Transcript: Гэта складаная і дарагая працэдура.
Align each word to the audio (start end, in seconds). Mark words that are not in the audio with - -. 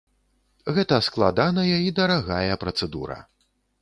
Гэта 0.77 0.95
складаная 1.09 1.77
і 1.89 1.93
дарагая 1.99 2.59
працэдура. 2.65 3.19